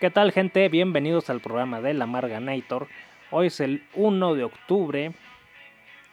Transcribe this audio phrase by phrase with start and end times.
[0.00, 0.66] ¿Qué tal gente?
[0.70, 2.88] Bienvenidos al programa de la Marganator.
[3.30, 5.12] Hoy es el 1 de octubre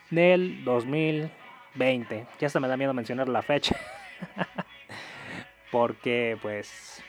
[0.09, 2.27] del 2020.
[2.37, 3.77] Ya se me da miedo mencionar la fecha.
[5.71, 7.01] Porque pues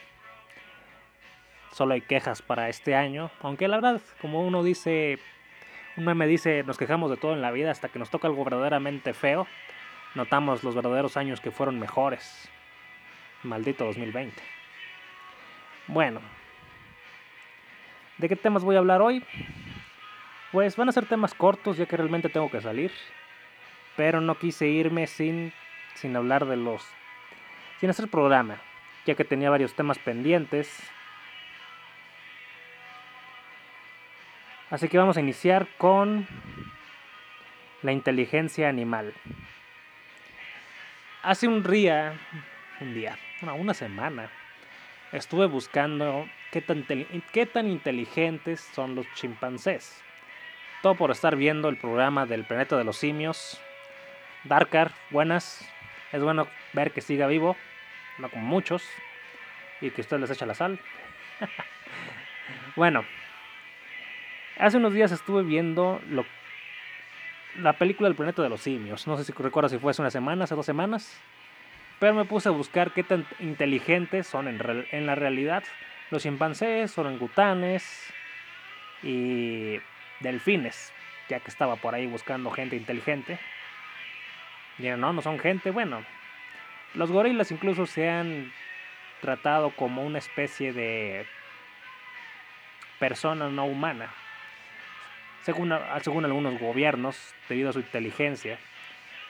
[1.73, 3.33] solo hay quejas para este año.
[3.41, 5.19] Aunque la verdad, como uno dice,
[5.97, 8.45] un me dice, nos quejamos de todo en la vida hasta que nos toca algo
[8.45, 9.49] verdaderamente feo.
[10.15, 12.49] Notamos los verdaderos años que fueron mejores.
[13.43, 14.41] Maldito 2020.
[15.89, 16.21] Bueno,
[18.19, 19.25] ¿De qué temas voy a hablar hoy?
[20.51, 22.91] Pues van a ser temas cortos ya que realmente tengo que salir.
[23.97, 25.53] Pero no quise irme sin,
[25.95, 26.85] sin hablar de los...
[27.79, 28.61] sin hacer programa,
[29.07, 30.69] ya que tenía varios temas pendientes.
[34.71, 36.27] Así que vamos a iniciar con
[37.83, 39.15] la inteligencia animal.
[41.23, 42.15] Hace un día,
[42.81, 43.17] un día,
[43.57, 44.29] una semana,
[45.13, 46.85] estuve buscando qué tan,
[47.33, 50.03] qué tan inteligentes son los chimpancés.
[50.83, 53.61] Todo por estar viendo el programa del planeta de los simios.
[54.45, 55.69] Darkar, buenas.
[56.13, 57.57] Es bueno ver que siga vivo,
[58.19, 58.83] no como muchos,
[59.81, 60.79] y que usted les echa la sal.
[62.77, 63.05] bueno,
[64.59, 66.01] hace unos días estuve viendo
[67.57, 69.07] la película del planeta de los simios.
[69.07, 71.21] No sé si recuerdo si fue hace una semana, hace dos semanas.
[71.99, 75.65] Pero me puse a buscar qué tan inteligentes son en, en la realidad
[76.11, 78.13] los chimpancés, orangutanes
[79.03, 79.79] y
[80.21, 80.93] delfines,
[81.29, 83.39] ya que estaba por ahí buscando gente inteligente.
[84.79, 85.71] Dijeron, no, no son gente.
[85.71, 86.05] Bueno,
[86.95, 88.53] los gorilas incluso se han
[89.21, 91.27] tratado como una especie de
[92.99, 94.11] persona no humana.
[95.43, 98.59] Según, según algunos gobiernos, debido a su inteligencia,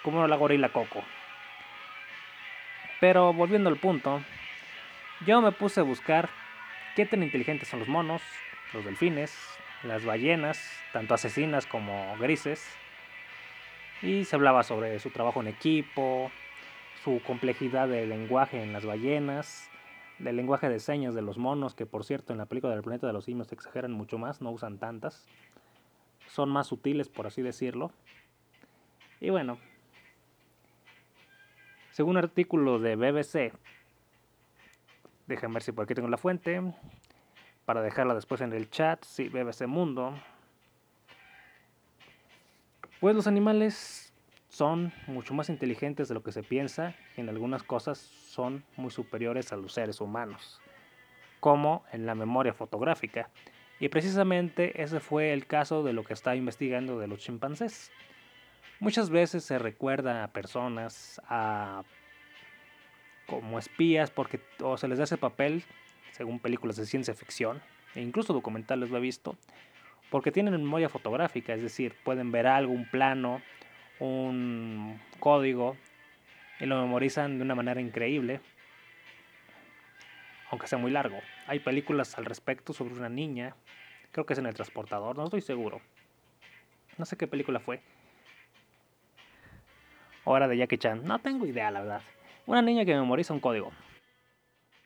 [0.03, 1.05] como la gorila Coco.
[3.01, 4.21] Pero volviendo al punto,
[5.25, 6.29] yo me puse a buscar
[6.97, 8.23] qué tan inteligentes son los monos,
[8.73, 9.37] los delfines,
[9.85, 10.61] las ballenas,
[10.93, 12.67] tanto asesinas como grises.
[14.03, 16.31] Y se hablaba sobre su trabajo en equipo,
[17.05, 19.71] su complejidad de lenguaje en las ballenas,
[20.19, 23.07] del lenguaje de señas de los monos, que por cierto en la película del planeta
[23.07, 25.27] de los simios exageran mucho más, no usan tantas.
[26.27, 27.93] Son más sutiles, por así decirlo.
[29.21, 29.59] Y bueno,
[31.99, 33.53] según un artículo de BBC,
[35.27, 36.63] déjenme ver si por aquí tengo la fuente,
[37.65, 40.17] para dejarla después en el chat, sí, BBC Mundo.
[43.01, 44.13] Pues los animales
[44.49, 48.93] son mucho más inteligentes de lo que se piensa y en algunas cosas son muy
[48.93, 50.61] superiores a los seres humanos,
[51.41, 53.29] como en la memoria fotográfica.
[53.81, 57.91] Y precisamente ese fue el caso de lo que estaba investigando de los chimpancés.
[58.81, 61.83] Muchas veces se recuerda a personas a,
[63.27, 65.65] como espías porque o se les da ese papel,
[66.13, 67.61] según películas de ciencia ficción,
[67.97, 69.37] e incluso documentales lo he visto,
[70.11, 73.43] porque tienen memoria fotográfica, es decir, pueden ver algo, un plano,
[73.99, 75.77] un código,
[76.61, 78.41] y lo memorizan de una manera increíble,
[80.51, 81.19] aunque sea muy largo.
[81.49, 83.57] Hay películas al respecto sobre una niña,
[84.13, 85.81] creo que es en el transportador, no estoy seguro.
[86.97, 87.81] No sé qué película fue,
[90.31, 91.05] Hora de Jackie Chan.
[91.05, 92.03] No tengo idea, la verdad.
[92.45, 93.73] Una niña que memoriza un código.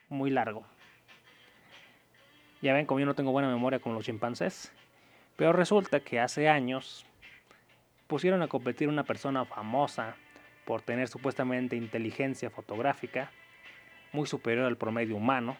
[0.07, 0.63] Muy largo.
[2.61, 4.71] Ya ven, como yo no tengo buena memoria con los chimpancés.
[5.35, 7.05] Pero resulta que hace años
[8.07, 10.15] pusieron a competir una persona famosa
[10.63, 13.29] por tener supuestamente inteligencia fotográfica
[14.13, 15.57] muy superior al promedio humano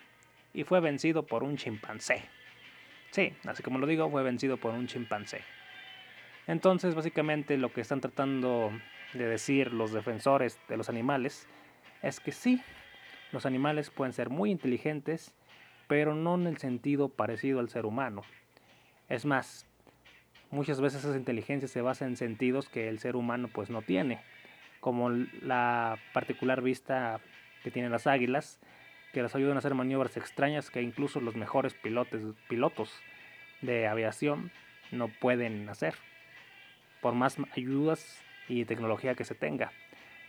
[0.53, 2.23] y fue vencido por un chimpancé.
[3.11, 5.41] Sí, así como lo digo, fue vencido por un chimpancé.
[6.47, 8.71] Entonces, básicamente lo que están tratando
[9.13, 11.47] de decir los defensores de los animales
[12.01, 12.61] es que sí,
[13.31, 15.33] los animales pueden ser muy inteligentes,
[15.87, 18.21] pero no en el sentido parecido al ser humano.
[19.09, 19.65] Es más,
[20.51, 24.19] muchas veces esa inteligencia se basa en sentidos que el ser humano pues no tiene,
[24.79, 27.19] como la particular vista
[27.63, 28.59] que tienen las águilas,
[29.13, 32.91] que las ayudan a hacer maniobras extrañas que incluso los mejores pilotos, pilotos
[33.61, 34.51] de aviación
[34.91, 35.95] no pueden hacer,
[37.01, 39.71] por más ayudas y tecnología que se tenga.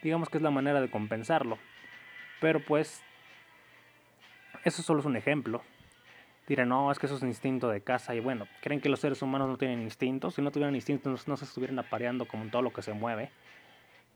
[0.03, 1.59] Digamos que es la manera de compensarlo.
[2.41, 3.03] Pero pues,
[4.65, 5.63] eso solo es un ejemplo.
[6.47, 8.15] Dirán, no, es que eso es instinto de caza.
[8.15, 10.35] Y bueno, ¿creen que los seres humanos no tienen instintos?
[10.35, 13.31] Si no tuvieran instintos, no se estuvieran apareando como todo lo que se mueve,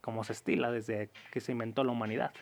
[0.02, 2.32] como se estila desde que se inventó la humanidad.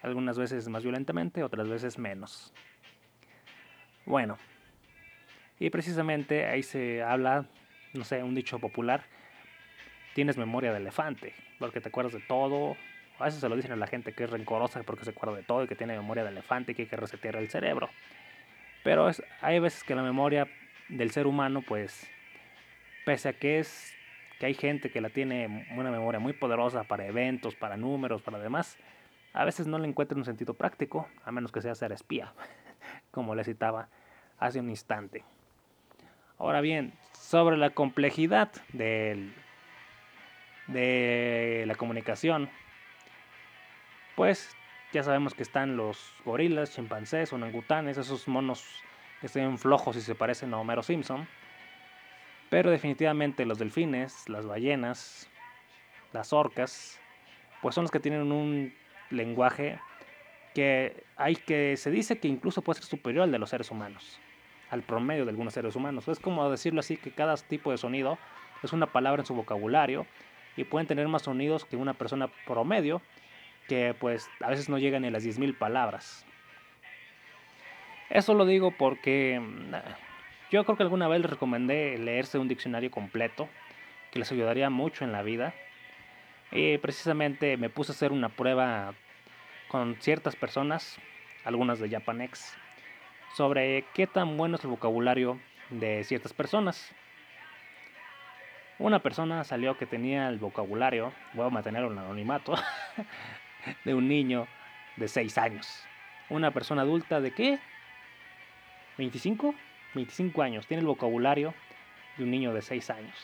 [0.00, 2.54] Algunas veces más violentamente, otras veces menos.
[4.06, 4.38] Bueno,
[5.58, 7.46] y precisamente ahí se habla,
[7.92, 9.04] no sé, un dicho popular
[10.14, 12.76] tienes memoria de elefante, porque te acuerdas de todo.
[13.18, 15.42] A veces se lo dicen a la gente que es rencorosa porque se acuerda de
[15.42, 17.88] todo y que tiene memoria de elefante y que hay que resetear el cerebro.
[18.82, 19.10] Pero
[19.40, 20.48] hay veces que la memoria
[20.88, 22.10] del ser humano, pues,
[23.04, 23.94] pese a que es
[24.38, 28.38] que hay gente que la tiene una memoria muy poderosa para eventos, para números, para
[28.40, 28.76] demás,
[29.32, 32.32] a veces no le encuentra un sentido práctico, a menos que sea ser espía,
[33.12, 33.88] como le citaba
[34.38, 35.24] hace un instante.
[36.38, 39.32] Ahora bien, sobre la complejidad del,
[40.72, 42.50] de la comunicación,
[44.16, 44.56] pues
[44.92, 48.64] ya sabemos que están los gorilas, chimpancés, orangutanes, esos monos
[49.20, 51.26] que ven flojos y se parecen a Homero Simpson.
[52.50, 55.30] Pero definitivamente los delfines, las ballenas,
[56.12, 57.00] las orcas,
[57.62, 58.74] pues son los que tienen un
[59.10, 59.78] lenguaje
[60.54, 64.20] que hay que se dice que incluso puede ser superior al de los seres humanos,
[64.70, 66.08] al promedio de algunos seres humanos.
[66.08, 68.18] Es como decirlo así que cada tipo de sonido
[68.62, 70.06] es una palabra en su vocabulario
[70.56, 73.00] y pueden tener más sonidos que una persona promedio
[73.68, 76.26] que pues a veces no llegan ni a las 10.000 palabras.
[78.10, 79.74] Eso lo digo porque mm,
[80.50, 83.48] yo creo que alguna vez les recomendé leerse un diccionario completo,
[84.10, 85.54] que les ayudaría mucho en la vida.
[86.50, 88.92] Y precisamente me puse a hacer una prueba
[89.68, 90.98] con ciertas personas,
[91.44, 92.54] algunas de Japanex,
[93.34, 95.40] sobre qué tan bueno es el vocabulario
[95.70, 96.94] de ciertas personas.
[98.82, 102.54] Una persona salió que tenía el vocabulario, voy a mantenerlo en anonimato,
[103.84, 104.48] de un niño
[104.96, 105.86] de 6 años.
[106.28, 107.60] Una persona adulta de qué?
[108.98, 109.54] ¿25?
[109.94, 110.66] 25 años.
[110.66, 111.54] Tiene el vocabulario
[112.16, 113.14] de un niño de 6 años.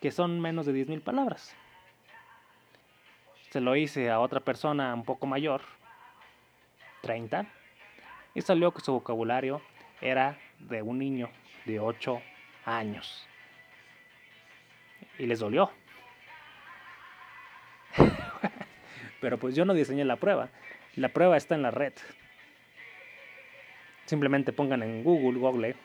[0.00, 1.54] Que son menos de 10.000 palabras.
[3.50, 5.60] Se lo hice a otra persona un poco mayor,
[7.02, 7.44] 30,
[8.34, 9.60] y salió que su vocabulario
[10.00, 11.28] era de un niño
[11.66, 12.22] de 8
[12.64, 13.26] años.
[15.20, 15.70] Y les dolió.
[19.20, 20.48] Pero pues yo no diseñé la prueba.
[20.96, 21.92] La prueba está en la red.
[24.06, 25.76] Simplemente pongan en Google, Google,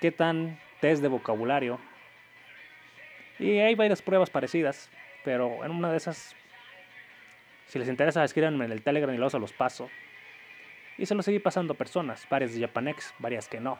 [0.00, 1.78] qué tan test de vocabulario.
[3.38, 4.90] Y hay varias pruebas parecidas,
[5.24, 6.34] pero en una de esas,
[7.68, 9.88] si les interesa, escríbanme en el Telegram y luego se los paso.
[10.98, 13.78] Y se los seguí pasando a personas, varias de Japanex, varias que no.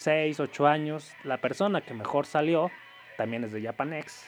[0.00, 2.70] 6, 8 años, la persona que mejor salió
[3.18, 4.26] también es de Japanex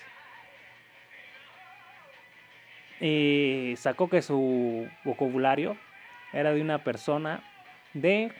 [3.00, 5.78] y sacó que su vocabulario
[6.34, 7.42] era de una persona
[7.94, 8.30] de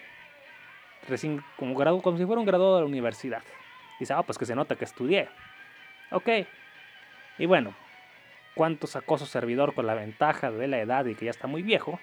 [1.09, 3.43] recién como grado, como si fuera un graduado de la universidad.
[3.99, 5.31] Dice, ah, pues que se nota que estudié.
[6.11, 6.29] Ok.
[7.39, 7.75] Y bueno,
[8.55, 11.63] ¿cuánto sacó su servidor con la ventaja de la edad y que ya está muy
[11.63, 11.99] viejo?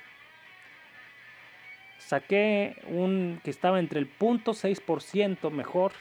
[1.99, 5.91] Saqué un que estaba entre el punto 6% mejor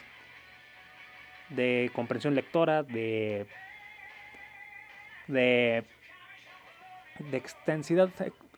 [1.49, 3.45] de comprensión lectora, de,
[5.27, 5.83] de
[7.19, 8.09] de extensidad,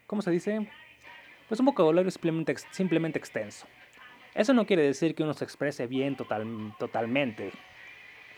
[0.08, 0.68] ¿cómo se dice?
[1.48, 3.68] Pues un vocabulario simplemente, simplemente extenso.
[4.34, 7.52] Eso no quiere decir que uno se exprese bien total, totalmente.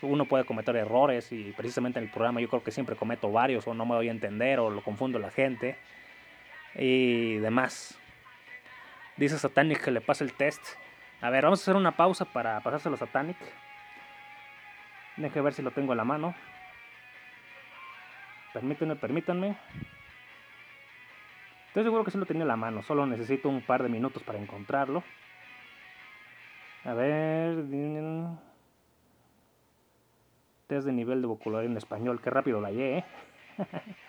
[0.02, 3.66] Uno puede cometer errores y precisamente en el programa yo creo que siempre cometo varios
[3.68, 5.76] o no me doy a entender o lo confundo la gente
[6.74, 7.98] y demás.
[9.16, 10.62] Dice Satanic que le pasa el test.
[11.20, 13.36] A ver, vamos a hacer una pausa para pasárselo a Satanic.
[15.16, 16.34] Deje ver si lo tengo a la mano.
[18.52, 19.56] Permítanme, permítanme.
[21.68, 24.22] Estoy seguro que sí lo tenía en la mano, solo necesito un par de minutos
[24.22, 25.02] para encontrarlo.
[26.84, 27.64] A ver.
[30.68, 33.04] Test de nivel de vocabulario en español, qué rápido la hallé, ¿eh?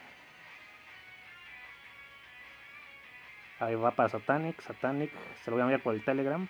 [3.65, 6.47] Ahí va para Satanic, Satanic, se lo voy a enviar por el Telegram.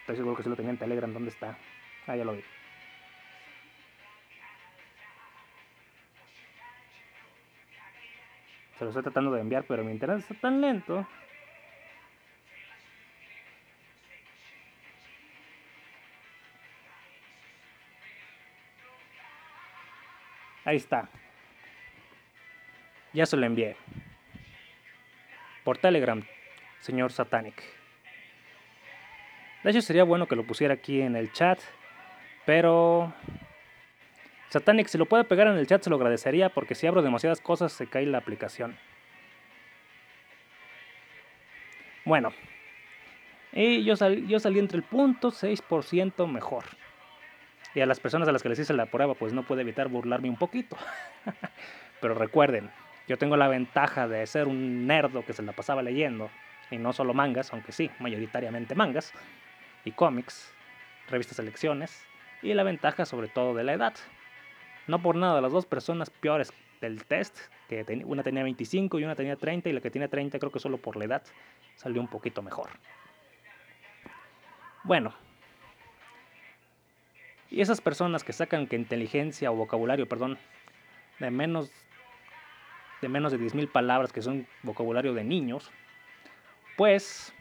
[0.00, 1.58] Estoy seguro que sí lo tenía en Telegram, ¿dónde está?
[2.06, 2.42] Ah, ya lo vi.
[8.78, 11.06] Se lo estoy tratando de enviar, pero mi internet está tan lento.
[20.64, 21.06] Ahí está.
[23.12, 23.76] Ya se lo envié.
[25.66, 26.22] Por Telegram,
[26.78, 27.60] señor Satanic.
[29.64, 31.58] De hecho, sería bueno que lo pusiera aquí en el chat.
[32.44, 33.12] Pero
[34.48, 37.40] Satanic, si lo puede pegar en el chat se lo agradecería porque si abro demasiadas
[37.40, 38.78] cosas se cae la aplicación.
[42.04, 42.32] Bueno,
[43.50, 46.62] y yo, salí entre el punto 6% mejor.
[47.74, 49.88] Y a las personas a las que les hice la prueba, pues no puedo evitar
[49.88, 50.76] burlarme un poquito.
[52.00, 52.70] Pero recuerden,
[53.08, 56.30] yo tengo la ventaja de ser un nerdo que se la pasaba leyendo.
[56.70, 59.12] Y no solo mangas, aunque sí, mayoritariamente mangas.
[59.84, 60.52] Y cómics,
[61.08, 62.04] revistas selecciones.
[62.42, 63.94] Y la ventaja sobre todo de la edad.
[64.86, 69.14] No por nada, las dos personas peores del test, que una tenía 25 y una
[69.14, 71.22] tenía 30 y la que tiene 30 creo que solo por la edad
[71.76, 72.70] salió un poquito mejor.
[74.84, 75.14] Bueno,
[77.50, 80.38] y esas personas que sacan que inteligencia o vocabulario, perdón,
[81.18, 81.70] de menos
[83.06, 85.70] de menos de 10.000 palabras, que son vocabulario de niños,
[86.76, 87.32] pues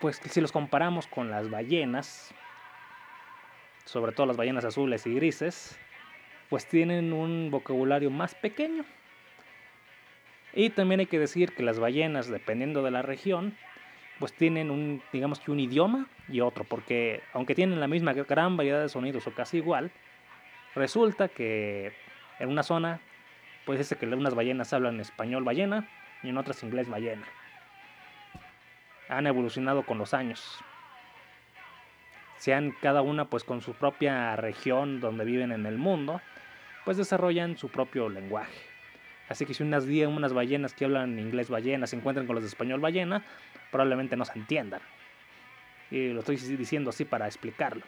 [0.00, 2.32] pues si los comparamos con las ballenas,
[3.84, 5.76] sobre todo las ballenas azules y grises,
[6.48, 8.84] pues tienen un vocabulario más pequeño.
[10.54, 13.56] Y también hay que decir que las ballenas, dependiendo de la región,
[14.20, 18.56] pues tienen un, digamos que un idioma y otro, porque aunque tienen la misma gran
[18.56, 19.90] variedad de sonidos o casi igual,
[20.74, 21.92] resulta que
[22.38, 23.00] en una zona,
[23.64, 25.88] pues dice que unas ballenas hablan español ballena
[26.22, 27.26] y en otras inglés ballena
[29.08, 30.58] han evolucionado con los años.
[32.36, 36.20] Sean cada una pues con su propia región donde viven en el mundo,
[36.84, 38.69] pues desarrollan su propio lenguaje.
[39.30, 42.48] Así que si unas, unas ballenas que hablan inglés ballena se encuentran con los de
[42.48, 43.24] español ballena,
[43.70, 44.82] probablemente no se entiendan.
[45.88, 47.84] Y lo estoy diciendo así para explicarlo.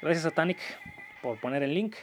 [0.00, 0.58] Gracias a Tanic
[1.20, 1.96] por poner el link.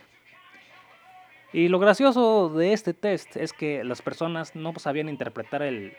[1.53, 5.95] Y lo gracioso de este test es que las personas no sabían interpretar el,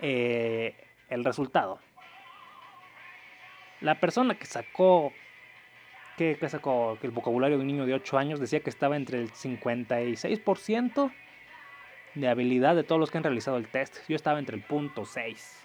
[0.00, 0.76] eh,
[1.08, 1.78] el resultado.
[3.80, 5.14] La persona que sacó,
[6.16, 9.30] que, sacó el vocabulario de un niño de 8 años decía que estaba entre el
[9.32, 11.12] 56%
[12.14, 13.98] de habilidad de todos los que han realizado el test.
[14.08, 15.64] Yo estaba entre el punto 6.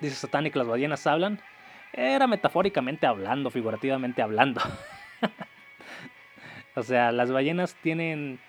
[0.00, 1.40] Dice Satanic, las ballenas hablan.
[1.92, 4.60] Era metafóricamente hablando, figurativamente hablando.
[6.76, 8.40] O sea, las ballenas tienen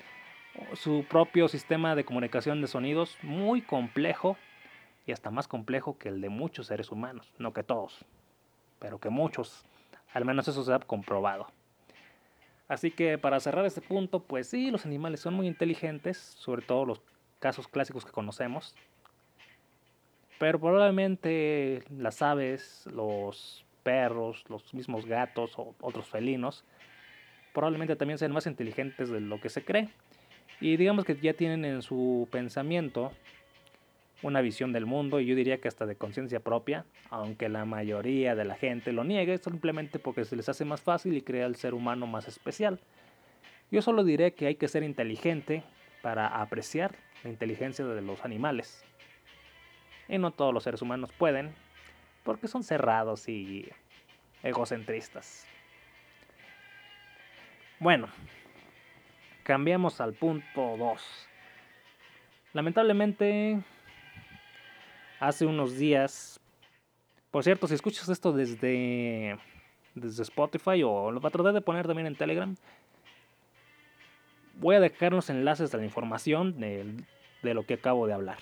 [0.74, 4.36] su propio sistema de comunicación de sonidos muy complejo
[5.06, 8.04] y hasta más complejo que el de muchos seres humanos, no que todos,
[8.80, 9.66] pero que muchos,
[10.14, 11.48] al menos eso se ha comprobado.
[12.68, 16.86] Así que para cerrar este punto, pues sí, los animales son muy inteligentes, sobre todo
[16.86, 17.02] los
[17.40, 18.76] casos clásicos que conocemos,
[20.40, 26.66] pero probablemente las aves, los perros, los mismos gatos o otros felinos
[27.56, 29.90] probablemente también sean más inteligentes de lo que se cree.
[30.60, 33.12] Y digamos que ya tienen en su pensamiento
[34.26, 38.34] una visión del mundo y yo diría que hasta de conciencia propia, aunque la mayoría
[38.34, 41.56] de la gente lo niegue simplemente porque se les hace más fácil y crea el
[41.56, 42.80] ser humano más especial.
[43.70, 45.64] Yo solo diré que hay que ser inteligente
[46.02, 48.84] para apreciar la inteligencia de los animales.
[50.10, 51.54] Y no todos los seres humanos pueden,
[52.24, 53.70] porque son cerrados y
[54.42, 55.46] egocentristas.
[57.80, 58.08] Bueno,
[59.44, 61.28] cambiamos al punto 2.
[62.54, 63.62] Lamentablemente,
[65.20, 66.40] hace unos días,
[67.32, 69.38] por cierto, si escuchas esto desde,
[69.94, 72.56] desde Spotify o lo voy a tratar de poner también en Telegram,
[74.60, 77.04] voy a dejar los enlaces de la información de,
[77.44, 78.40] de lo que acabo de hablar.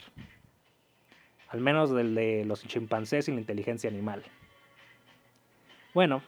[1.50, 4.24] Al menos del de los chimpancés y la inteligencia animal.
[5.94, 6.24] Bueno,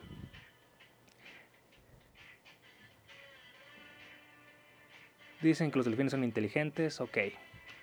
[5.45, 7.17] Dicen que los delfines son inteligentes, ok.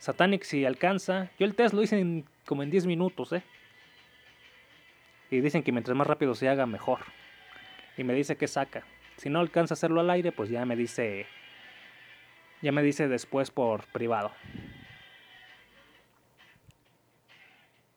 [0.02, 1.30] Satanic si alcanza.
[1.38, 3.44] Yo el test lo hice como en 10 minutos, ¿eh?
[5.30, 6.98] Y dicen que mientras más rápido se haga, mejor.
[7.96, 8.82] Y me dice que saca.
[9.16, 11.26] Si no alcanza a hacerlo al aire, pues ya me dice.
[12.62, 14.32] Ya me dice después por privado.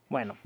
[0.08, 0.38] Bueno.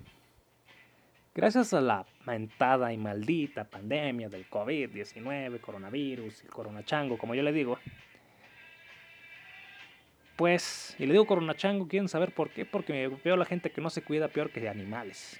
[1.35, 7.51] Gracias a la mentada y maldita pandemia del COVID-19, coronavirus, el coronachango, como yo le
[7.51, 7.77] digo,
[10.39, 13.71] pues, y le digo Corona Chango, quieren saber por qué, porque veo a la gente
[13.71, 15.37] que no se cuida peor que animales,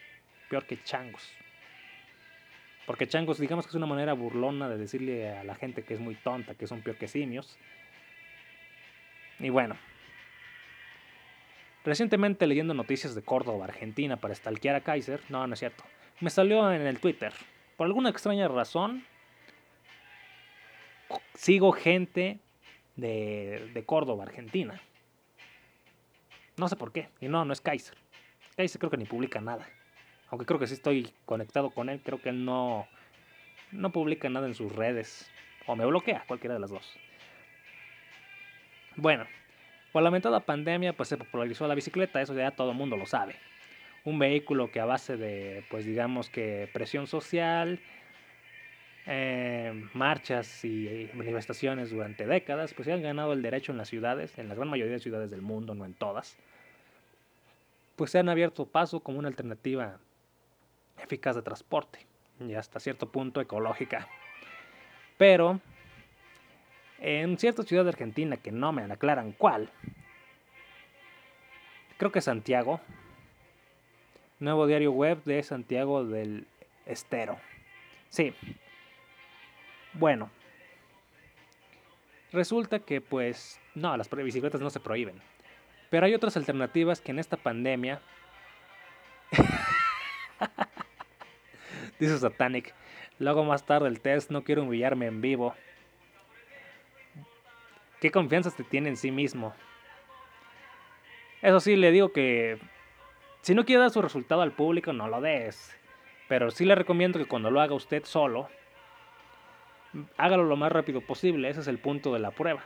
[0.50, 1.32] peor que changos.
[2.86, 6.02] Porque changos, digamos que es una manera burlona de decirle a la gente que es
[6.02, 7.58] muy tonta, que son peor que simios.
[9.40, 9.78] Y bueno,
[11.86, 15.86] recientemente leyendo noticias de Córdoba, Argentina, para stalkear a Kaiser, no, no es cierto,
[16.20, 17.32] me salió en el Twitter.
[17.78, 19.06] Por alguna extraña razón,
[21.36, 22.40] sigo gente
[22.98, 24.82] de, de Córdoba, Argentina.
[26.60, 27.08] No sé por qué.
[27.22, 27.96] Y no, no es Kaiser.
[28.58, 29.66] Kaiser creo que ni publica nada.
[30.30, 32.86] Aunque creo que sí estoy conectado con él, creo que él no,
[33.72, 35.32] no publica nada en sus redes.
[35.68, 36.98] O me bloquea, cualquiera de las dos.
[38.98, 39.26] Bueno,
[39.94, 43.06] por la lamentada pandemia, pues se popularizó la bicicleta, eso ya todo el mundo lo
[43.06, 43.36] sabe.
[44.04, 47.80] Un vehículo que a base de, pues digamos que presión social,
[49.06, 54.38] eh, marchas y manifestaciones durante décadas, pues se han ganado el derecho en las ciudades,
[54.38, 56.38] en la gran mayoría de ciudades del mundo, no en todas,
[58.00, 60.00] pues se han abierto paso como una alternativa
[61.04, 62.08] eficaz de transporte
[62.40, 64.08] y hasta cierto punto ecológica.
[65.18, 65.60] Pero
[67.00, 69.70] en cierta ciudad de Argentina que no me aclaran cuál,
[71.98, 72.80] creo que Santiago,
[74.40, 76.48] nuevo diario web de Santiago del
[76.86, 77.38] Estero.
[78.08, 78.34] Sí.
[79.92, 80.30] Bueno.
[82.32, 85.22] Resulta que pues no, las bicicletas no se prohíben.
[85.90, 88.02] Pero hay otras alternativas que en esta pandemia
[92.00, 92.74] Dice Satanic.
[93.20, 95.54] Luego más tarde el test, no quiero humillarme en vivo.
[98.00, 99.54] ¿Qué confianza te tiene en sí mismo?
[101.42, 102.60] Eso sí, le digo que
[103.42, 105.76] si no quiere dar su resultado al público, no lo des.
[106.30, 108.48] Pero sí le recomiendo que cuando lo haga usted solo,
[110.18, 111.50] hágalo lo más rápido posible.
[111.50, 112.64] Ese es el punto de la prueba.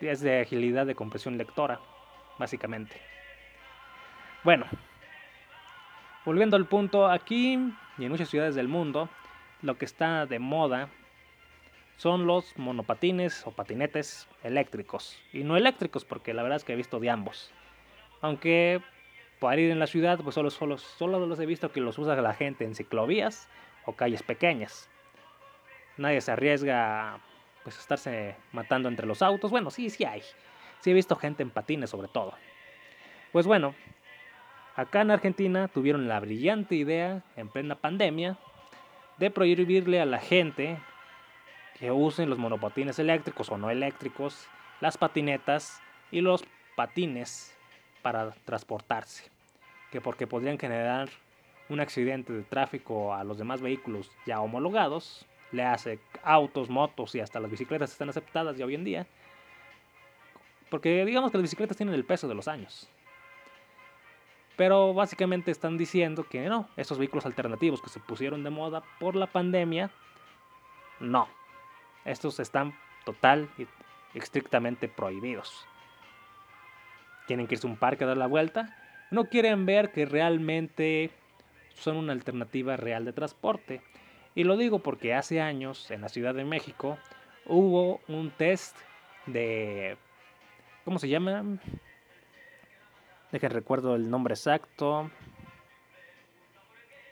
[0.00, 1.80] Es de agilidad de compresión lectora,
[2.38, 3.00] básicamente.
[4.44, 4.66] Bueno,
[6.24, 7.58] volviendo al punto, aquí
[7.98, 9.08] y en muchas ciudades del mundo,
[9.62, 10.90] lo que está de moda
[11.96, 15.18] son los monopatines o patinetes eléctricos.
[15.32, 17.50] Y no eléctricos, porque la verdad es que he visto de ambos.
[18.20, 18.82] Aunque
[19.40, 22.16] para ir en la ciudad, pues solo, solo, solo los he visto que los usa
[22.16, 23.48] la gente en ciclovías
[23.86, 24.90] o calles pequeñas.
[25.96, 27.20] Nadie se arriesga
[27.66, 29.50] pues estarse matando entre los autos.
[29.50, 30.22] Bueno, sí, sí hay.
[30.78, 32.32] Sí he visto gente en patines sobre todo.
[33.32, 33.74] Pues bueno,
[34.76, 38.36] Acá en Argentina tuvieron la brillante idea, en plena pandemia,
[39.16, 40.78] de prohibirle a la gente
[41.78, 44.46] que usen los monopatines eléctricos o no eléctricos,
[44.82, 45.80] las patinetas
[46.10, 46.44] y los
[46.76, 47.56] patines
[48.02, 49.30] para transportarse,
[49.90, 51.08] que porque podrían generar
[51.70, 55.24] un accidente de tráfico a los demás vehículos ya homologados,
[55.56, 59.06] le hace autos, motos y hasta las bicicletas están aceptadas ya hoy en día,
[60.70, 62.88] porque digamos que las bicicletas tienen el peso de los años.
[64.56, 69.14] Pero básicamente están diciendo que no, esos vehículos alternativos que se pusieron de moda por
[69.14, 69.90] la pandemia,
[71.00, 71.28] no.
[72.04, 73.66] Estos están total y
[74.16, 75.66] estrictamente prohibidos.
[77.26, 78.76] Tienen que irse a un parque a dar la vuelta.
[79.10, 81.10] No quieren ver que realmente
[81.74, 83.82] son una alternativa real de transporte.
[84.36, 86.98] Y lo digo porque hace años en la Ciudad de México
[87.46, 88.76] hubo un test
[89.24, 89.96] de...
[90.84, 91.42] ¿Cómo se llama?
[93.32, 95.10] que recuerdo el nombre exacto.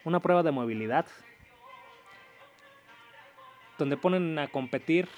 [0.05, 1.07] Una prueba de movilidad.
[3.79, 5.09] Donde ponen a competir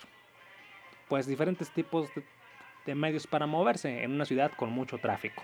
[1.09, 2.23] pues diferentes tipos de,
[2.87, 5.43] de medios para moverse en una ciudad con mucho tráfico.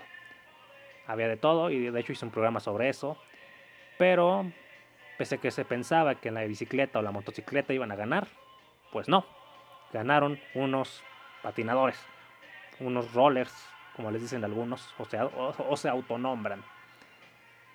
[1.07, 3.17] Había de todo y de hecho hice un programa sobre eso.
[3.97, 4.49] Pero
[5.17, 8.27] pese a que se pensaba que la bicicleta o la motocicleta iban a ganar,
[8.91, 9.25] pues no.
[9.91, 11.03] Ganaron unos
[11.41, 11.99] patinadores,
[12.79, 13.53] unos rollers,
[13.95, 16.63] como les dicen algunos, o, sea, o, se autonombran.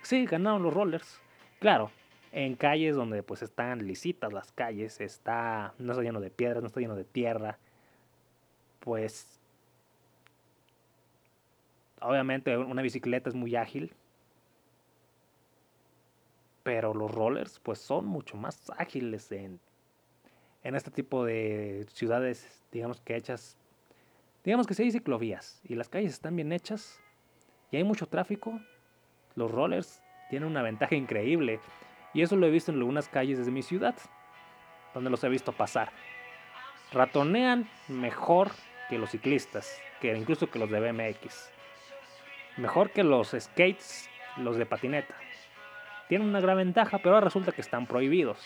[0.03, 1.21] Sí, ganaron los rollers.
[1.61, 1.91] Claro,
[2.33, 6.69] en calles donde pues están lisitas las calles, está no está lleno de piedras, no
[6.69, 7.59] está lleno de tierra,
[8.81, 9.41] pues
[12.01, 13.93] obviamente una bicicleta es muy ágil,
[16.69, 19.59] pero los rollers pues son mucho más ágiles en,
[20.63, 23.57] en este tipo de ciudades, digamos que hechas
[24.45, 27.01] Digamos que si hay ciclovías y las calles están bien hechas
[27.71, 28.61] y hay mucho tráfico,
[29.35, 31.61] los rollers tienen una ventaja increíble.
[32.15, 33.95] Y eso lo he visto en algunas calles de mi ciudad,
[34.93, 35.91] donde los he visto pasar.
[36.93, 38.51] Ratonean mejor
[38.91, 41.51] que los ciclistas, que incluso que los de BMX.
[42.59, 45.15] Mejor que los skates, los de patineta.
[46.09, 48.39] Tienen una gran ventaja, pero ahora resulta que están prohibidos.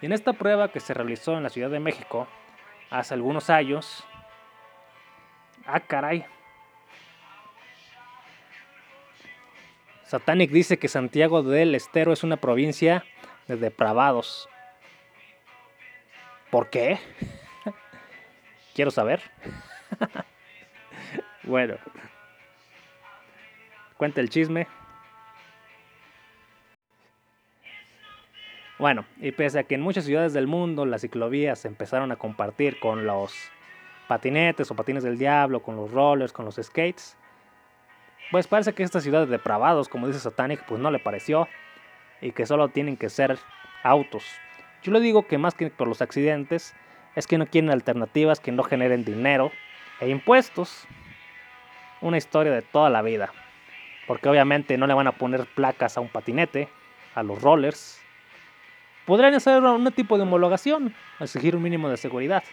[0.00, 2.28] Y en esta prueba que se realizó en la Ciudad de México
[2.90, 4.04] hace algunos años,
[5.66, 6.24] Ah, caray.
[10.04, 13.04] Satanic dice que Santiago del Estero es una provincia
[13.46, 14.48] de depravados.
[16.50, 16.98] ¿Por qué?
[18.74, 19.22] Quiero saber.
[21.44, 21.76] bueno.
[23.96, 24.66] Cuenta el chisme.
[28.82, 32.16] Bueno, y pese a que en muchas ciudades del mundo las ciclovías se empezaron a
[32.16, 33.32] compartir con los
[34.08, 37.16] patinetes o patines del diablo, con los rollers, con los skates.
[38.32, 41.46] Pues parece que esta ciudad de depravados, como dice Satanic, pues no le pareció
[42.20, 43.38] y que solo tienen que ser
[43.84, 44.24] autos.
[44.82, 46.74] Yo le digo que más que por los accidentes,
[47.14, 49.52] es que no quieren alternativas que no generen dinero
[50.00, 50.88] e impuestos.
[52.00, 53.32] Una historia de toda la vida.
[54.08, 56.68] Porque obviamente no le van a poner placas a un patinete,
[57.14, 58.01] a los rollers.
[59.06, 62.44] Podrían hacer un tipo de homologación, exigir un mínimo de seguridad.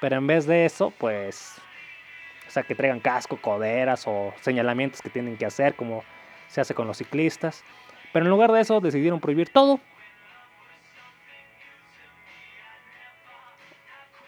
[0.00, 1.56] Pero en vez de eso, pues,
[2.46, 6.04] o sea, que traigan casco, coderas o señalamientos que tienen que hacer, como
[6.48, 7.62] se hace con los ciclistas.
[8.12, 9.80] Pero en lugar de eso decidieron prohibir todo.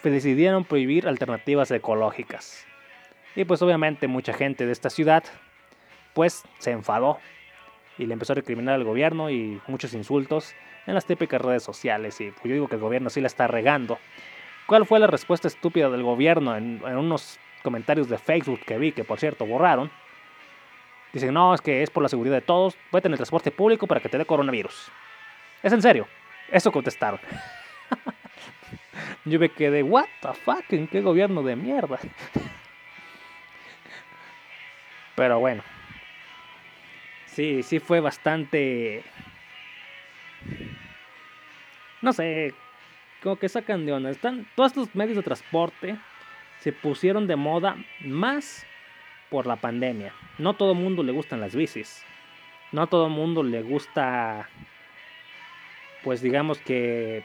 [0.03, 2.65] Decidieron prohibir alternativas ecológicas.
[3.35, 5.25] Y pues obviamente mucha gente de esta ciudad
[6.15, 7.19] pues se enfadó
[7.99, 10.55] y le empezó a recriminar al gobierno y muchos insultos
[10.87, 12.21] en las típicas redes sociales.
[12.21, 13.99] Y pues yo digo que el gobierno sí la está regando.
[14.67, 19.05] ¿Cuál fue la respuesta estúpida del gobierno en, unos comentarios de Facebook que vi, que
[19.05, 19.91] por cierto borraron?
[21.13, 23.87] Dicen, no, es que es por la seguridad de todos, vete en el transporte público
[23.87, 24.91] para que te dé coronavirus.
[25.63, 26.07] Es en serio,
[26.51, 27.21] eso contestaron.
[29.25, 31.99] Yo me quedé, what the fuck, ¿en qué gobierno de mierda?
[35.17, 35.63] Pero bueno,
[37.37, 39.05] sí, sí fue bastante...
[42.01, 42.55] No sé,
[43.23, 44.11] como que sacan de onda.
[44.11, 45.97] Están, todos estos medios de transporte
[46.61, 48.67] se pusieron de moda más
[49.31, 50.13] por la pandemia.
[50.39, 52.03] No todo el mundo le gustan las bicis.
[52.73, 54.49] No a todo el mundo le gusta,
[56.03, 57.25] pues digamos que...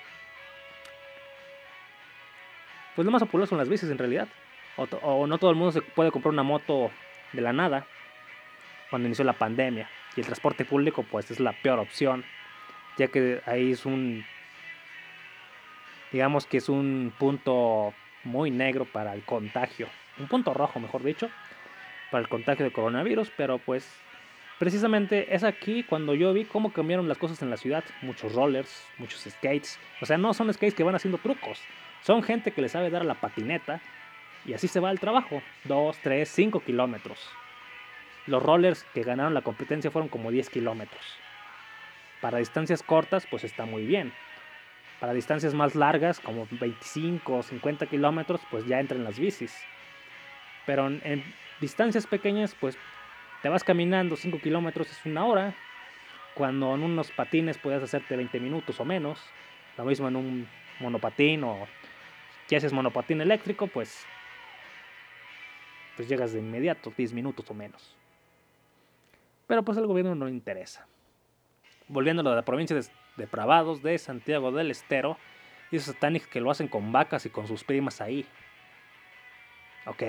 [2.96, 4.28] Pues lo más popular son las bicis en realidad.
[4.76, 6.92] O, o no todo el mundo se puede comprar una moto
[7.32, 7.86] de la nada
[8.90, 9.90] cuando inició la pandemia.
[10.16, 12.26] Y el transporte público pues es la peor opción,
[12.98, 14.26] ya que ahí es un,
[16.12, 17.94] digamos que es un punto
[18.24, 19.88] muy negro para el contagio,
[20.20, 21.30] un punto rojo mejor dicho,
[22.12, 23.90] para el contagio de coronavirus, pero pues
[24.60, 28.86] precisamente es aquí cuando yo vi cómo cambiaron las cosas en la ciudad, muchos rollers,
[28.98, 31.60] muchos skates, o sea, no son skates que van haciendo trucos,
[32.04, 33.82] son gente que le sabe dar la patineta
[34.46, 37.30] y así se va al trabajo, 2, 3, 5 kilómetros.
[38.32, 41.02] Los rollers que ganaron la competencia fueron como 10 kilómetros.
[42.22, 44.14] Para distancias cortas, pues está muy bien.
[45.02, 49.54] Para distancias más largas, como 25 o 50 kilómetros, pues ya entran las bicis.
[50.66, 51.26] Pero en,
[51.60, 52.78] distancias pequeñas, pues
[53.42, 55.54] te vas caminando 5 kilómetros, es una hora.
[56.34, 59.22] Cuando en unos patines puedes hacerte 20 minutos o menos.
[59.78, 60.48] Lo mismo en un
[60.80, 61.68] monopatín o
[62.48, 64.06] si haces monopatín eléctrico, pues,
[65.98, 67.98] pues llegas de inmediato, 10 minutos o menos.
[69.52, 70.88] Pero pues al gobierno no le interesa.
[71.90, 72.86] Volviendo a la provincia de
[73.18, 75.18] depravados de Santiago del Estero,
[75.74, 78.26] esos satánicos que lo hacen con vacas y con sus primas ahí.
[79.86, 80.04] Ok,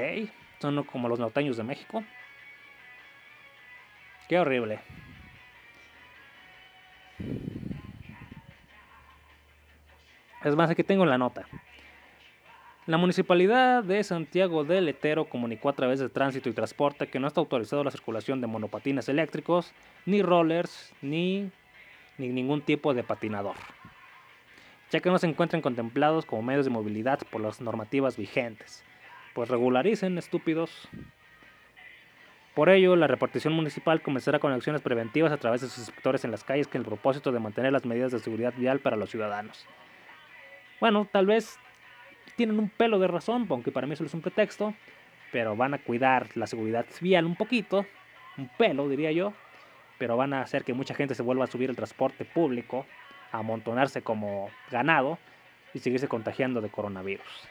[0.60, 2.04] son como los norteños de México.
[4.28, 4.78] Qué horrible.
[10.44, 11.48] Es más, aquí tengo la nota.
[12.86, 17.28] La Municipalidad de Santiago del Letero comunicó a través de Tránsito y Transporte que no
[17.28, 19.72] está autorizado la circulación de monopatines eléctricos,
[20.04, 21.48] ni rollers, ni,
[22.18, 23.54] ni ningún tipo de patinador,
[24.90, 28.84] ya que no se encuentran contemplados como medios de movilidad por las normativas vigentes.
[29.32, 30.88] Pues regularicen, estúpidos.
[32.56, 36.32] Por ello, la repartición municipal comenzará con acciones preventivas a través de sus inspectores en
[36.32, 39.68] las calles con el propósito de mantener las medidas de seguridad vial para los ciudadanos.
[40.80, 41.60] Bueno, tal vez
[42.36, 44.74] tienen un pelo de razón, aunque para mí eso es un pretexto,
[45.30, 47.86] pero van a cuidar la seguridad vial un poquito,
[48.36, 49.32] un pelo diría yo,
[49.98, 52.86] pero van a hacer que mucha gente se vuelva a subir el transporte público,
[53.30, 55.18] amontonarse como ganado
[55.74, 57.48] y seguirse contagiando de coronavirus.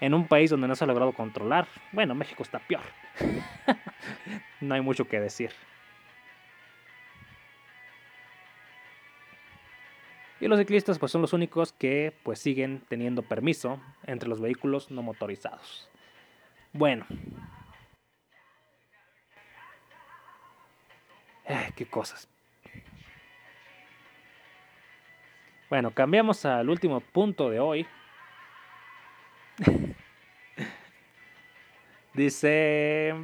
[0.00, 2.82] En un país donde no se ha logrado controlar, bueno, México está peor.
[4.60, 5.50] no hay mucho que decir.
[10.40, 14.90] Y los ciclistas pues son los únicos que pues siguen teniendo permiso entre los vehículos
[14.90, 15.88] no motorizados.
[16.72, 17.06] Bueno.
[21.74, 22.28] qué cosas.
[25.70, 27.86] Bueno, cambiamos al último punto de hoy.
[32.14, 33.14] dice.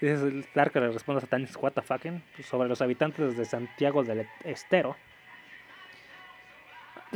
[0.00, 1.72] Dice que le responde a Satanis what
[2.42, 4.94] sobre los habitantes de Santiago del Estero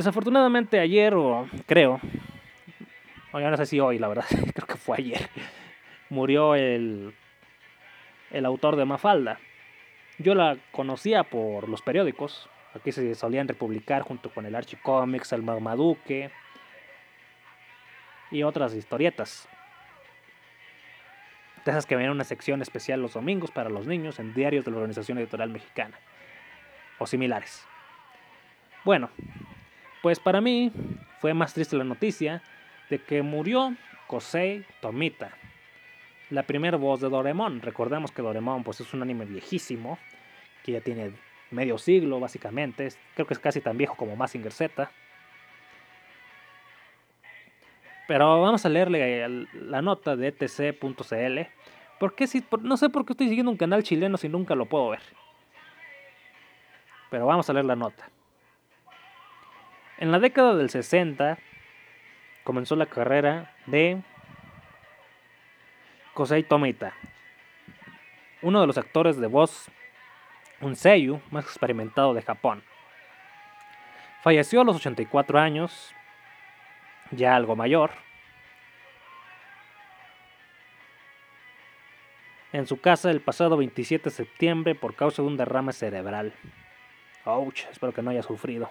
[0.00, 2.00] Desafortunadamente ayer, o creo,
[3.32, 5.28] o no sé si hoy, la verdad, creo que fue ayer,
[6.08, 7.14] murió el,
[8.30, 9.38] el autor de Mafalda.
[10.16, 15.34] Yo la conocía por los periódicos, aquí se solían republicar junto con el Archie Comics,
[15.34, 16.30] el Marmaduke
[18.30, 19.50] y otras historietas.
[21.66, 24.70] De esas que ven una sección especial los domingos para los niños en diarios de
[24.70, 25.98] la Organización Editorial Mexicana
[26.98, 27.66] o similares.
[28.82, 29.10] Bueno,
[30.02, 30.72] pues para mí
[31.20, 32.42] fue más triste la noticia
[32.88, 33.74] de que murió
[34.06, 35.36] Kosei Tomita,
[36.30, 37.62] la primera voz de Doremon.
[37.62, 39.98] Recordemos que Doremon pues, es un anime viejísimo,
[40.64, 41.12] que ya tiene
[41.50, 44.90] medio siglo básicamente, creo que es casi tan viejo como Massinger Z.
[48.08, 51.40] Pero vamos a leerle la nota de etc.cl.
[52.00, 54.88] Porque si, no sé por qué estoy siguiendo un canal chileno si nunca lo puedo
[54.88, 55.02] ver.
[57.10, 58.08] pero vamos a leer la nota.
[60.00, 61.38] En la década del 60
[62.42, 64.00] comenzó la carrera de
[66.14, 66.94] Kosei Tomita,
[68.40, 69.70] uno de los actores de voz
[70.62, 72.62] un seiyu más experimentado de Japón.
[74.22, 75.94] Falleció a los 84 años,
[77.10, 77.90] ya algo mayor,
[82.54, 86.32] en su casa el pasado 27 de septiembre por causa de un derrame cerebral.
[87.26, 88.70] Ouch, espero que no haya sufrido.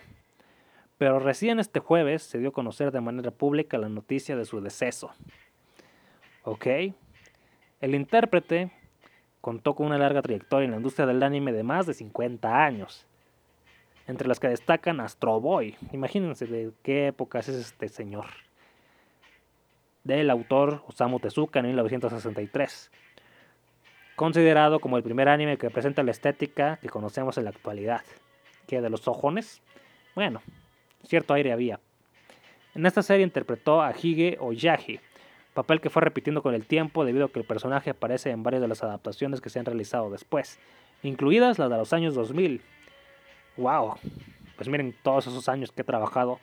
[1.00, 4.62] Pero recién este jueves se dio a conocer de manera pública la noticia de su
[4.62, 5.12] deceso.
[6.44, 6.68] ¿Ok?
[7.82, 8.72] El intérprete
[9.42, 13.08] contó con una larga trayectoria en la industria del anime de más de 50 años,
[14.06, 15.76] entre las que destacan Astro Boy.
[15.94, 18.26] Imagínense de qué época es este señor.
[20.04, 22.92] Del autor Osamu Tezuka en 1963
[24.20, 28.02] considerado como el primer anime que presenta la estética que conocemos en la actualidad.
[28.68, 29.62] ¿Que de los ojones?
[30.14, 30.42] Bueno,
[31.06, 31.80] cierto aire había.
[32.76, 35.00] En esta serie interpretó a Hige Oyagi,
[35.54, 38.62] papel que fue repitiendo con el tiempo debido a que el personaje aparece en varias
[38.62, 40.60] de las adaptaciones que se han realizado después,
[41.04, 42.62] incluidas las de los años 2000.
[43.58, 43.96] ¡Wow!
[44.56, 46.40] Pues miren todos esos años que he trabajado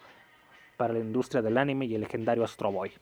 [0.76, 2.92] para la industria del anime y el legendario Astro Boy.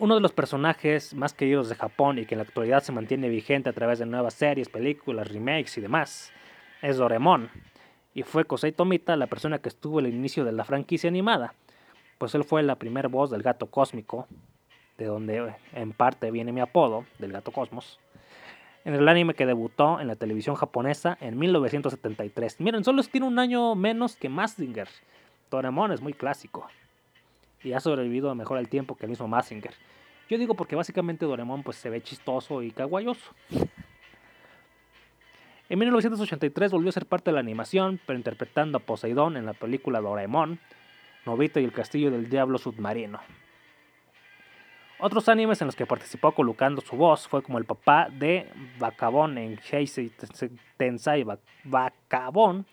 [0.00, 3.28] Uno de los personajes más queridos de Japón y que en la actualidad se mantiene
[3.28, 6.32] vigente a través de nuevas series, películas, remakes y demás
[6.84, 7.50] es Doremon.
[8.14, 11.54] Y fue Kosei Tomita la persona que estuvo al inicio de la franquicia animada,
[12.18, 14.28] pues él fue la primera voz del gato cósmico,
[14.98, 17.98] de donde en parte viene mi apodo, del gato cosmos,
[18.84, 22.60] en el anime que debutó en la televisión japonesa en 1973.
[22.60, 24.88] Miren, solo tiene un año menos que Mazinger.
[25.50, 26.68] Doremon es muy clásico
[27.62, 29.74] y ha sobrevivido mejor el tiempo que el mismo Massinger.
[30.28, 33.32] Yo digo porque básicamente Doraemon pues se ve chistoso y caguayoso.
[35.70, 39.54] En 1983 volvió a ser parte de la animación, pero interpretando a Poseidón en la
[39.54, 40.60] película Doraemon,
[41.24, 43.20] Novita y el Castillo del Diablo Submarino.
[45.00, 48.46] Otros animes en los que participó colocando su voz fue como el papá de
[48.78, 50.12] Bacabón en Heisei
[50.76, 51.24] Tensai
[51.64, 52.66] Bacabón,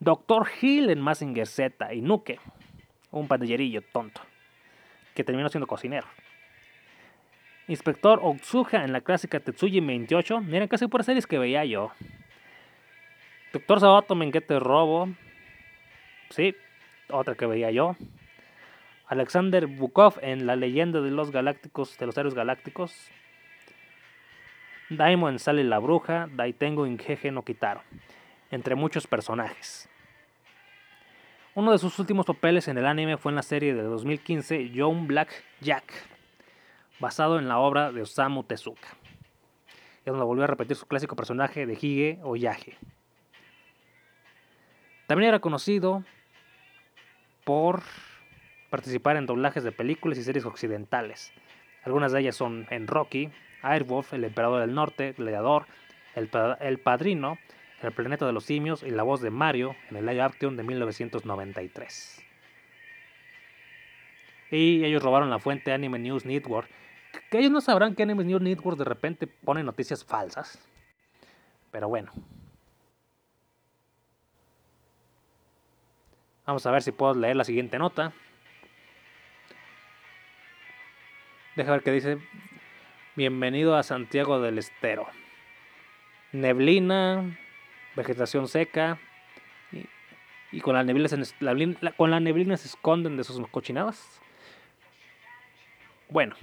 [0.00, 0.48] Dr.
[0.60, 2.40] Hill en Massinger Z y Nuke,
[3.10, 4.22] un pandillerillo tonto,
[5.14, 6.06] que terminó siendo cocinero.
[7.68, 11.92] Inspector Otsuha en la clásica Tetsuji 28, miren casi por series que veía yo.
[13.52, 15.08] Doctor Sabato Menguete Robo,
[16.30, 16.54] sí,
[17.10, 17.96] otra que veía yo.
[19.06, 23.10] Alexander Bukov en La leyenda de los galácticos, de los héroes galácticos.
[24.88, 26.98] Daimo en Sale la Bruja, Daitengo en
[27.32, 27.82] no Kitaro,
[28.50, 29.88] entre muchos personajes.
[31.54, 35.06] Uno de sus últimos papeles en el anime fue en la serie de 2015 Young
[35.06, 35.92] Black Jack,
[37.00, 38.88] basado en la obra de Osamu Tezuka.
[40.04, 42.76] Es donde volvió a repetir su clásico personaje de Hige o Yage.
[45.06, 46.04] También era conocido
[47.44, 47.82] por
[48.70, 51.32] participar en doblajes de películas y series occidentales.
[51.84, 53.30] Algunas de ellas son en Rocky,
[53.62, 55.66] Airwolf, El Emperador del Norte, Gladiador,
[56.14, 57.38] El, el Padrino,
[57.82, 60.62] el planeta de los simios y la voz de Mario en el live action de
[60.62, 62.31] 1993.
[64.52, 66.68] Y ellos robaron la fuente Anime News Network.
[67.30, 70.62] Que ellos no sabrán que Anime News Network de repente pone noticias falsas.
[71.70, 72.12] Pero bueno.
[76.44, 78.12] Vamos a ver si puedo leer la siguiente nota.
[81.56, 82.18] Deja ver qué dice.
[83.16, 85.06] Bienvenido a Santiago del Estero.
[86.32, 87.38] Neblina,
[87.96, 88.98] vegetación seca
[90.50, 91.08] y, con, la neblina
[91.96, 94.20] con la neblina se esconden de sus cochinadas.
[96.12, 96.34] Bueno,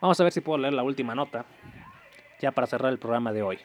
[0.00, 1.46] vamos a ver si puedo leer la última nota,
[2.38, 3.58] ya para cerrar el programa de hoy.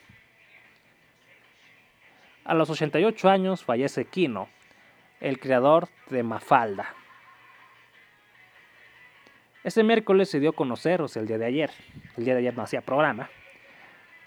[2.45, 4.49] A los 88 años fallece Kino,
[5.19, 6.95] el creador de Mafalda.
[9.63, 11.69] Este miércoles se dio a conocer, o sea, el día de ayer,
[12.17, 13.29] el día de ayer no hacía programa,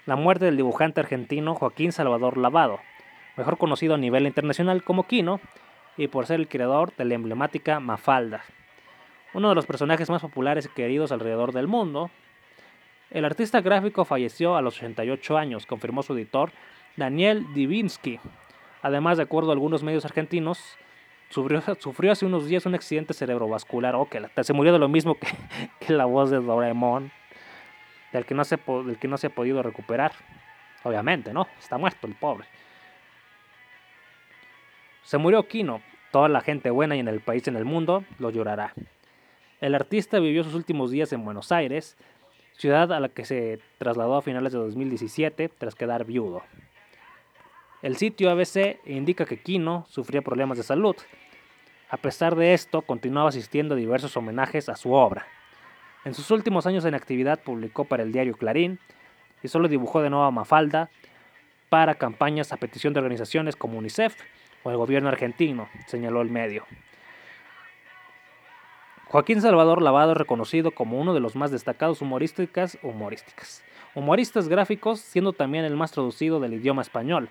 [0.05, 2.79] la muerte del dibujante argentino Joaquín Salvador Lavado,
[3.35, 5.41] mejor conocido a nivel internacional como Kino,
[5.97, 8.45] y por ser el creador de la emblemática Mafalda,
[9.33, 12.09] uno de los personajes más populares y queridos alrededor del mundo.
[13.11, 16.51] El artista gráfico falleció a los 88 años, confirmó su editor
[16.95, 18.19] Daniel Divinsky.
[18.81, 20.77] Además, de acuerdo a algunos medios argentinos,
[21.29, 21.61] sufrió,
[22.11, 23.95] hace unos días un accidente cerebrovascular.
[23.95, 25.27] o que se murió de lo mismo que,
[25.79, 27.11] que la voz de Doraemon
[28.11, 30.11] del que no se, del que no se ha podido recuperar.
[30.83, 31.47] Obviamente, ¿no?
[31.59, 32.47] Está muerto el pobre.
[35.03, 35.81] Se murió Kino.
[36.11, 38.73] Toda la gente buena y en el país y en el mundo lo llorará.
[39.61, 41.97] El artista vivió sus últimos días en Buenos Aires.
[42.53, 46.43] ciudad a la que se trasladó a finales de 2017 tras quedar viudo.
[47.81, 50.95] El sitio ABC indica que Kino sufría problemas de salud.
[51.89, 55.27] A pesar de esto, continuaba asistiendo a diversos homenajes a su obra.
[56.05, 58.79] En sus últimos años en actividad publicó para el diario Clarín
[59.43, 60.89] y solo dibujó de nuevo a Mafalda
[61.67, 64.15] para campañas a petición de organizaciones como UNICEF
[64.63, 66.65] o el gobierno argentino, señaló el medio.
[69.09, 73.63] Joaquín Salvador Lavado es reconocido como uno de los más destacados humorísticas, humorísticas,
[73.95, 77.27] humoristas gráficos, siendo también el más traducido del idioma español,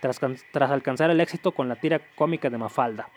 [0.00, 0.20] tras,
[0.52, 3.08] tras alcanzar el éxito con la tira cómica de Mafalda.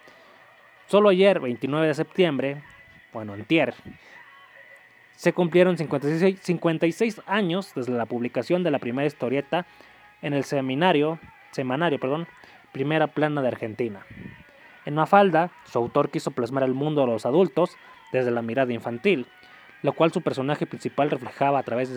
[0.87, 2.63] Solo ayer, 29 de septiembre,
[3.11, 3.73] bueno, entier,
[5.17, 9.65] se cumplieron 56, 56, años desde la publicación de la primera historieta
[10.21, 11.19] en el seminario,
[11.51, 12.27] semanario perdón,
[12.71, 14.05] Primera Plana de Argentina.
[14.89, 17.77] En Mafalda, su autor quiso plasmar el mundo de los adultos
[18.11, 19.27] desde la mirada infantil,
[19.83, 21.91] lo cual su personaje principal reflejaba a través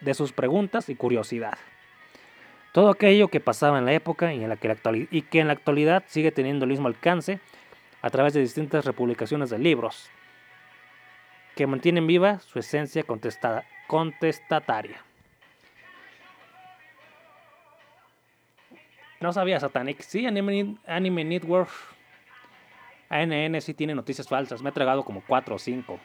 [0.00, 1.58] de sus, preguntas y curiosidad.
[2.70, 5.54] Todo aquello que pasaba en la época y, en la que, y que en la
[5.54, 7.40] actualidad sigue teniendo el mismo alcance
[8.00, 10.08] a través de distintas republicaciones de libros,
[11.56, 13.02] que mantienen viva su esencia
[13.88, 15.02] contestataria.
[19.18, 20.00] No sabía Satanic.
[20.02, 21.95] Sí, Anime, Anime Network.
[23.08, 24.62] ANN sí tiene noticias falsas.
[24.62, 26.00] Me ha tragado como 4 o 5.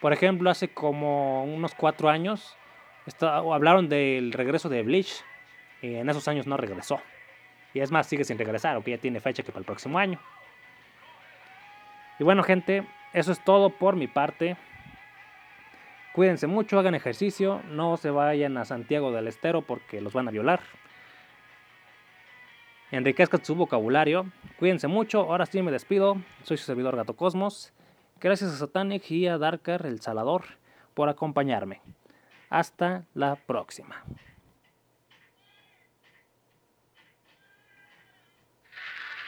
[0.00, 2.56] Por ejemplo, hace como unos 4 años
[3.20, 5.24] hablaron del regreso de Bleach.
[5.80, 7.00] Y en esos años no regresó.
[7.74, 10.18] Y es más, sigue sin regresar, aunque ya tiene fecha que para el próximo año.
[12.18, 14.56] Y bueno, gente, eso es todo por mi parte.
[16.14, 20.32] Cuídense mucho, hagan ejercicio, no se vayan a Santiago del Estero porque los van a
[20.32, 20.60] violar.
[22.90, 24.26] Enriquezcan su vocabulario.
[24.58, 26.16] Cuídense mucho, ahora sí me despido.
[26.42, 27.72] Soy su servidor Gato Cosmos.
[28.18, 30.44] Gracias a Satanic y a Darker el Salador
[30.94, 31.82] por acompañarme.
[32.48, 34.02] Hasta la próxima.